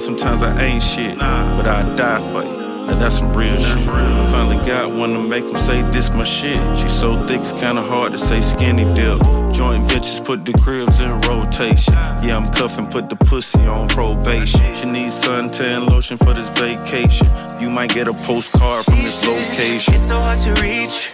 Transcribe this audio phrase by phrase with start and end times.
[0.00, 1.18] sometimes I ain't shit.
[1.18, 2.60] But I die for you.
[2.86, 3.86] Now that's some real shit.
[3.88, 6.58] I finally got one to make them say this my shit.
[6.78, 9.20] She so thick it's kinda hard to say skinny dip.
[9.52, 11.94] Joint ventures put the cribs in rotation.
[12.22, 14.74] Yeah, I'm cuffing, put the pussy on probation.
[14.74, 17.26] She needs suntan lotion for this vacation.
[17.60, 19.94] You might get a postcard from this location.
[19.94, 21.12] It's so hard to reach.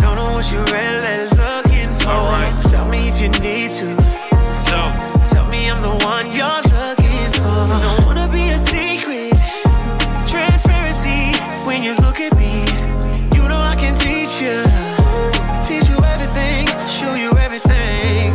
[0.00, 2.08] Don't know what you're really looking for.
[2.08, 2.64] Alright.
[2.64, 3.94] Tell me if you need to.
[5.32, 6.03] Tell me I'm the one you're looking for.
[7.66, 9.32] Don't wanna be a secret.
[10.26, 11.32] Transparency
[11.66, 12.60] when you look at me.
[13.34, 14.62] You know I can teach you.
[15.64, 16.66] Teach you everything.
[16.86, 18.34] Show you everything.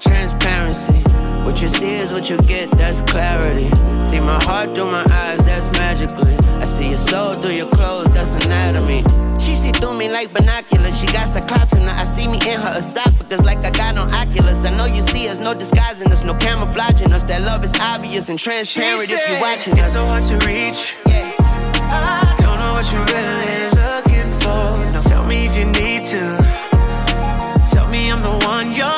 [0.00, 0.94] Transparency.
[1.44, 3.70] What you see is what you get, that's clarity.
[4.04, 6.36] See my heart through my eyes, that's magically.
[6.60, 9.04] I see your soul through your clothes, that's anatomy.
[9.58, 10.96] See through me like binoculars.
[11.00, 11.90] She got cyclops in her.
[11.90, 14.64] I see me in her esophagus like I got on Oculus.
[14.64, 17.24] I know you see us, no disguising us, no camouflaging us.
[17.24, 19.80] That love is obvious and transparent if you're watching us.
[19.80, 20.96] It's so hard to reach.
[21.90, 24.92] I don't know what you're really looking for.
[24.92, 26.22] Now tell me if you need to.
[27.74, 28.97] Tell me I'm the one you're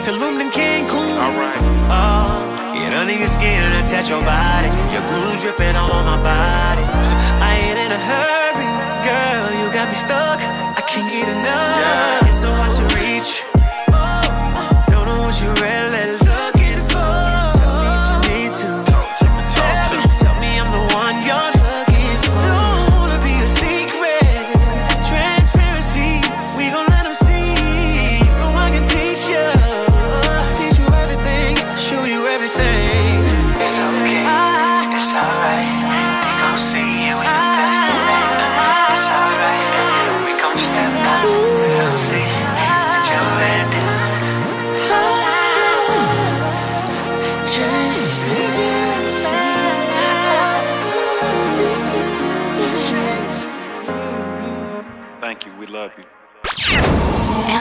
[0.00, 1.12] Tulum and Cancun.
[1.20, 1.60] alright.
[1.92, 4.68] Oh, get under your skin and attach your body.
[4.96, 6.84] Your glue dripping all on my body.
[7.44, 8.70] I ain't in a hurry,
[9.04, 9.44] girl.
[9.60, 10.40] You got me stuck.
[10.40, 12.28] I can't get enough.
[12.32, 13.44] It's so hard to reach.
[14.88, 15.89] Don't know what you're really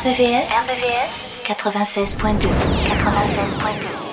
[0.09, 2.50] RVVS 96.2.
[2.50, 4.09] 96.2.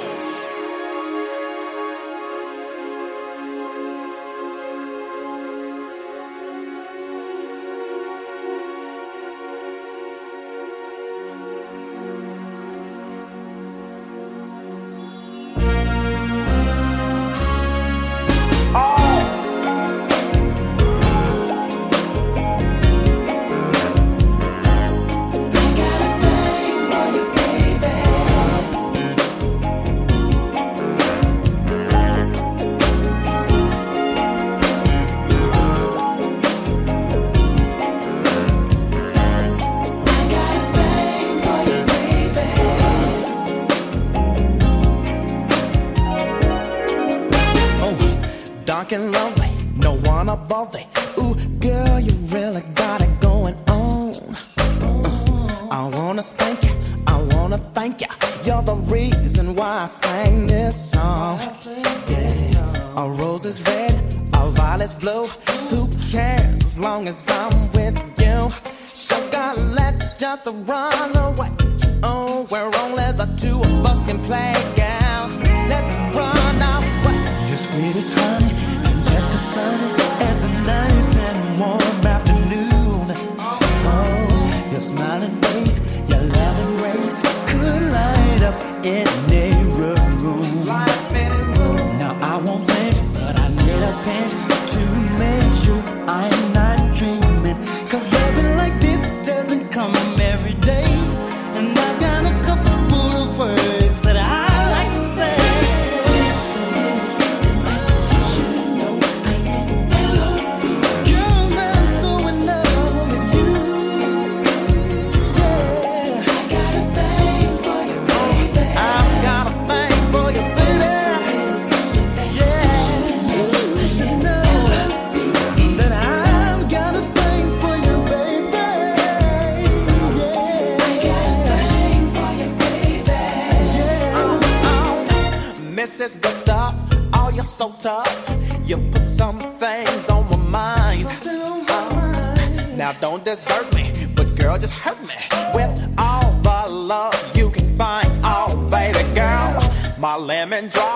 [143.37, 145.15] deserve me, but girl, just hurt me
[145.55, 148.09] with all the love you can find.
[148.25, 149.53] Oh, baby girl,
[149.99, 150.96] my lemon drop.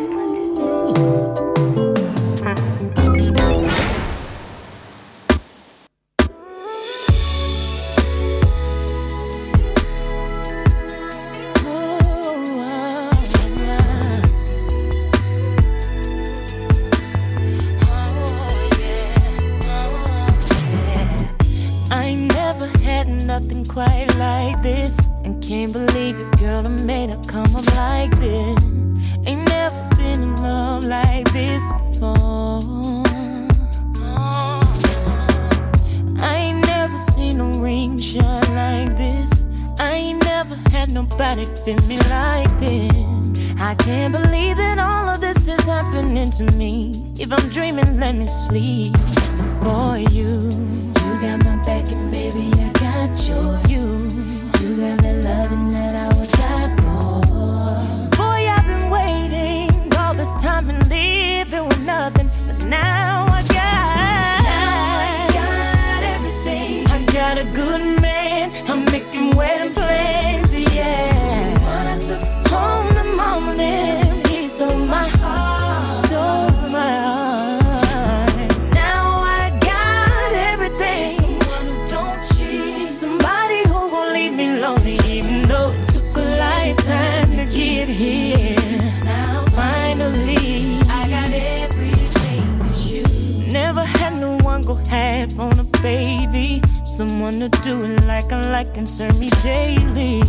[97.31, 100.21] wanna do it like I like concern me daily.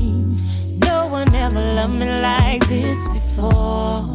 [0.87, 4.07] No one ever loved me like this before.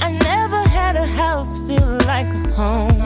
[0.00, 3.00] I never had a house feel like a home.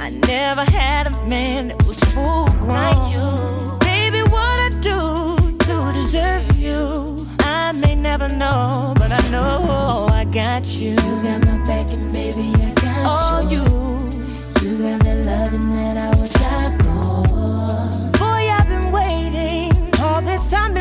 [0.00, 3.78] I never had a man that was full grown.
[3.80, 10.24] Baby, what I do to deserve you, I may never know, but I know I
[10.24, 10.90] got you.
[10.90, 13.62] You got my back, and baby, I got oh, you.
[13.62, 13.97] you
[14.78, 18.16] girl, the loving that I would die for.
[18.16, 20.74] Boy, I've been waiting all this time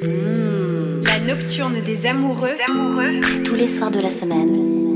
[0.00, 3.20] La nocturne des amoureux, amoureux.
[3.22, 4.87] c'est tous les soirs de la semaine.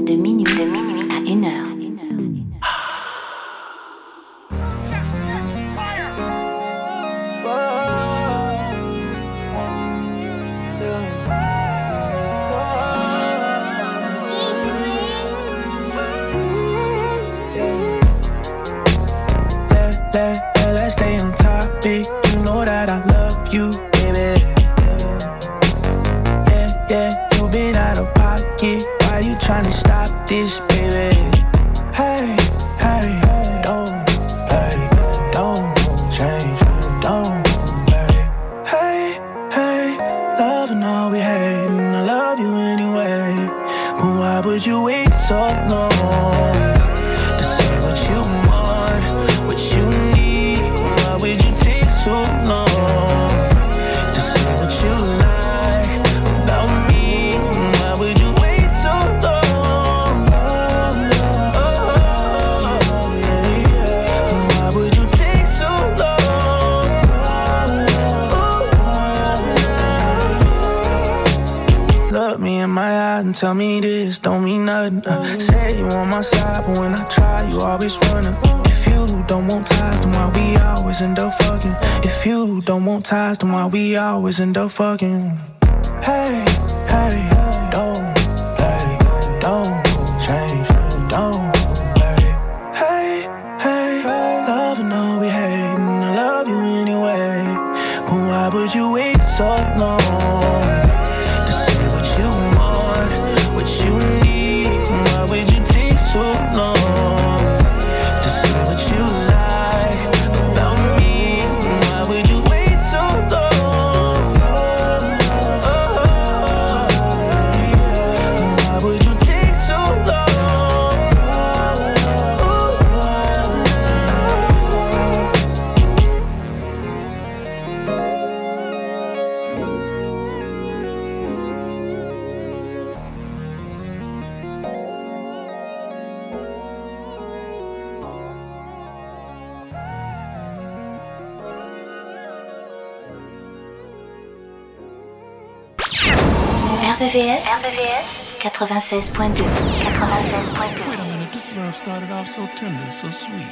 [150.88, 153.48] Wait a minute, this love started off so tender, so sweet.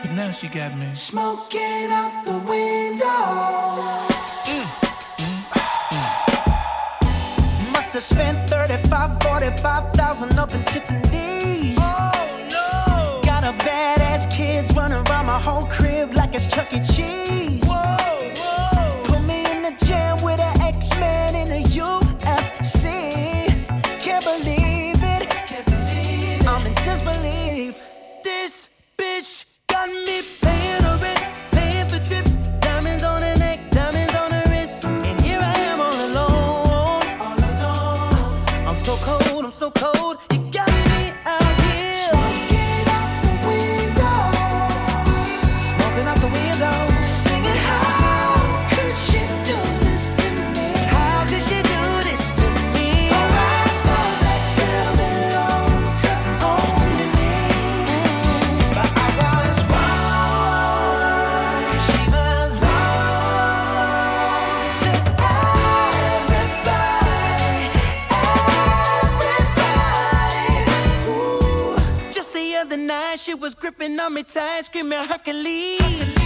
[0.00, 3.06] But now she got me smoking out the window.
[4.46, 4.66] Mm.
[7.72, 11.76] must have spent 35, 45,000 up in Tiffany's.
[11.80, 13.20] Oh no!
[13.24, 16.78] Got a badass kids running around my whole crib like it's Chuck E.
[16.78, 17.64] Cheese.
[17.64, 18.77] Whoa, whoa.
[74.08, 75.78] tummy tight, screaming Hercules.
[75.80, 76.17] Hercules.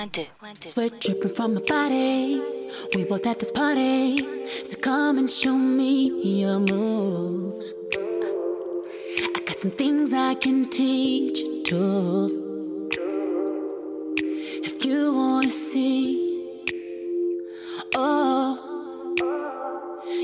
[0.00, 2.40] Sweat dripping from my body.
[2.94, 4.16] We both at this party.
[4.64, 7.74] So come and show me your moves.
[9.36, 12.88] I got some things I can teach you.
[14.64, 16.64] If you wanna see,
[17.94, 19.14] oh,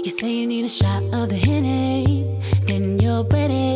[0.02, 3.75] you say you need a shot of the Henny, then you're ready.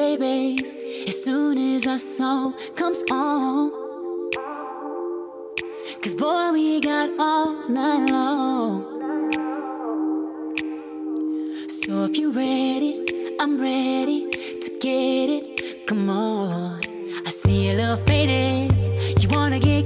[0.00, 0.72] babies
[1.06, 3.70] as soon as our song comes on.
[6.02, 8.72] Cause boy, we got all night long.
[11.68, 12.94] So if you're ready,
[13.38, 14.20] I'm ready
[14.64, 15.86] to get it.
[15.86, 16.80] Come on,
[17.26, 18.72] I see a little faded.
[19.22, 19.79] You wanna get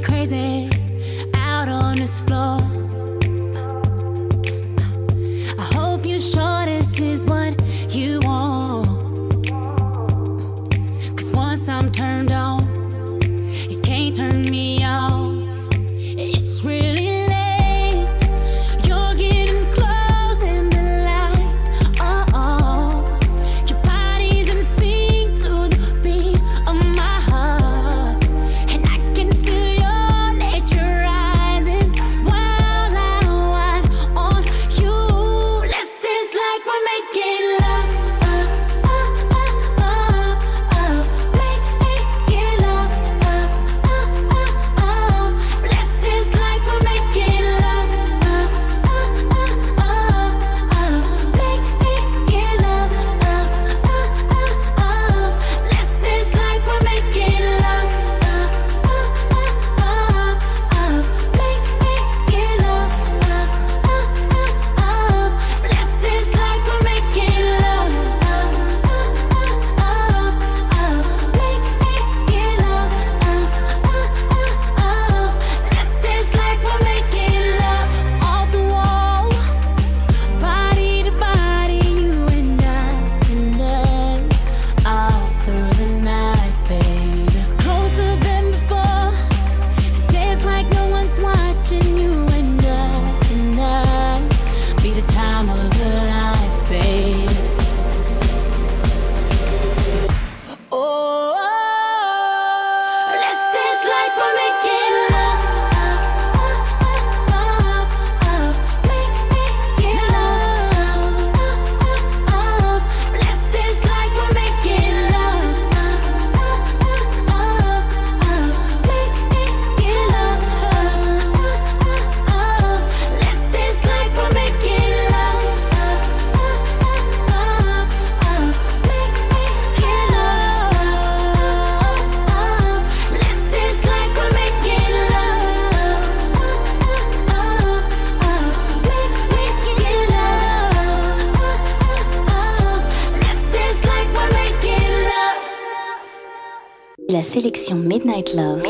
[147.73, 148.63] Midnight Love,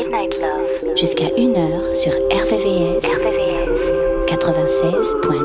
[0.95, 4.25] jusqu'à 1h sur RVVS, RVVS.
[4.27, 5.44] 96.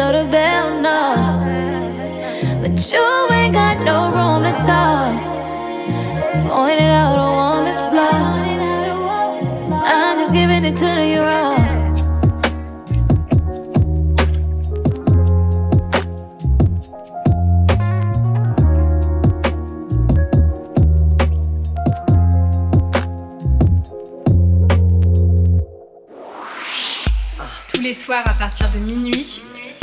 [0.00, 0.80] below the bell.
[2.62, 5.12] But you ain't got no room to talk.
[7.00, 7.30] Out a.
[9.92, 10.86] I'm just giving it to
[28.26, 29.44] à partir de minuit,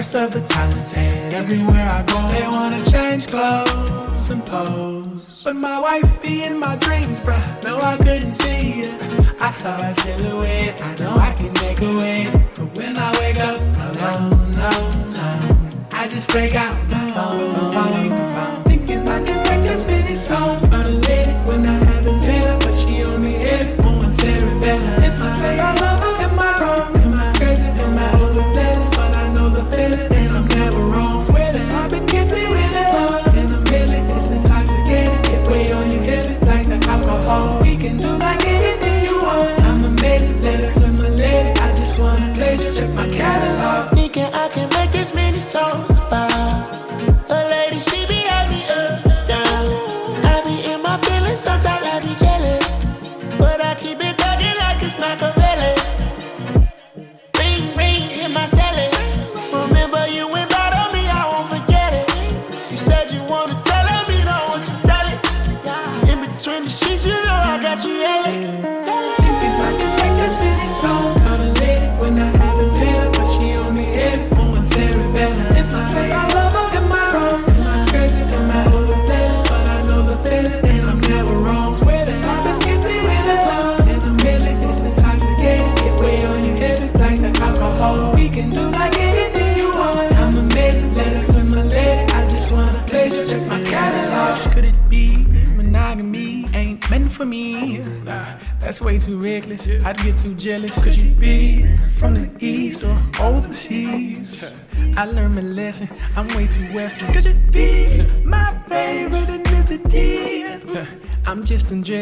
[0.00, 1.34] Of the talented.
[1.34, 5.44] Everywhere I go, they wanna change clothes and pose.
[5.44, 7.62] But my wife be in my dreams, bruh.
[7.64, 8.94] No, I couldn't see you.
[9.38, 10.82] I saw a silhouette.
[10.82, 12.28] I know I can make a way.
[12.56, 14.70] But when I wake up alone, no,
[15.12, 16.74] no, I just break out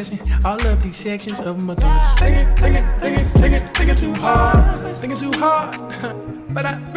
[0.09, 0.45] section.
[0.45, 2.19] All of these sections of my thoughts.
[2.21, 4.99] Thinking, thinking, thinking, thinking, thinking too hard.
[4.99, 5.75] Thinking too hard.
[6.55, 6.88] but I.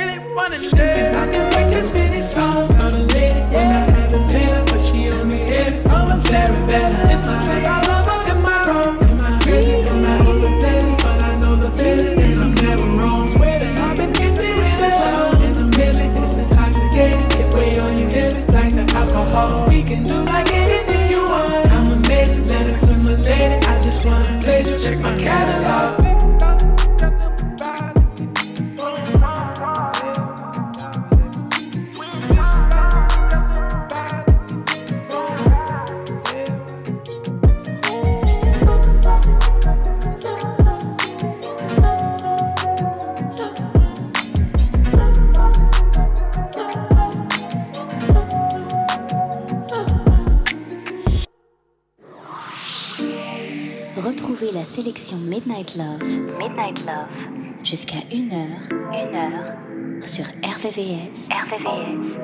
[60.72, 61.28] RVVS.
[61.30, 62.16] RVVS.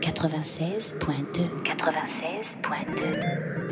[0.00, 1.62] 96.2.
[1.62, 3.71] 96.2.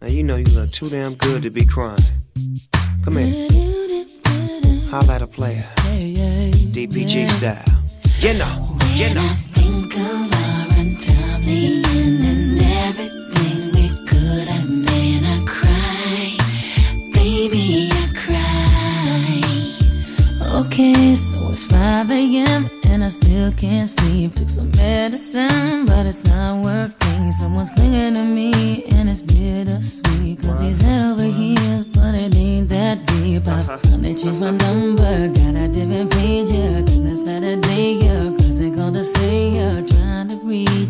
[0.00, 2.00] Now you know you look too damn good to be crying.
[3.04, 3.48] Come here.
[4.88, 5.68] Holla at a player.
[6.72, 7.79] DPG style.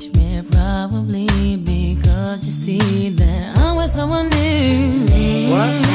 [0.01, 5.51] Reach me, probably because you see that I'm with someone new.
[5.53, 5.90] What?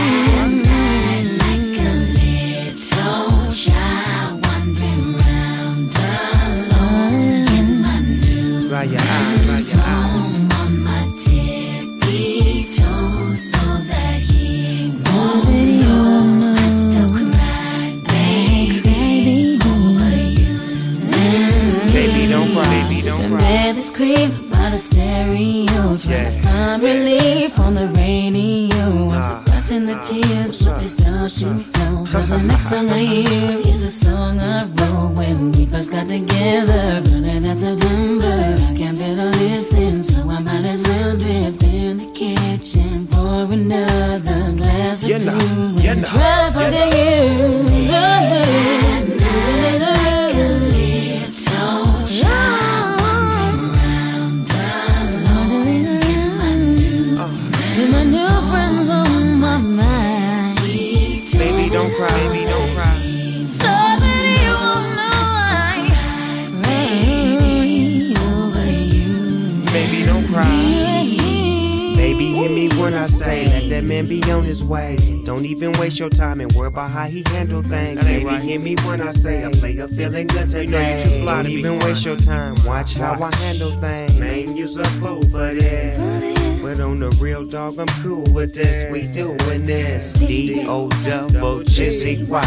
[92.36, 92.44] why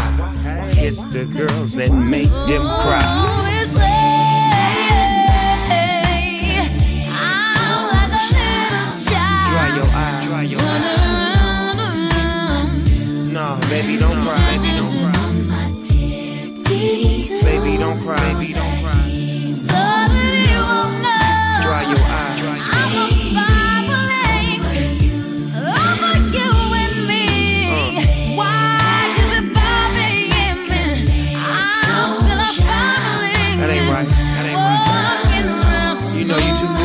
[0.77, 3.25] it's the girls that make them cry.
[13.69, 14.57] Baby, don't cry.
[14.57, 15.19] Baby, don't cry.
[17.43, 18.33] Baby, don't cry.
[18.33, 20.18] Baby, don't cry.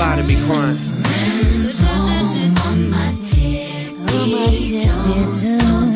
[0.04, 0.76] body be crying.
[1.80, 5.93] Home on my tippy toes.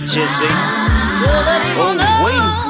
[0.00, 0.06] for
[0.42, 0.48] eh?
[1.78, 2.65] oh, wait.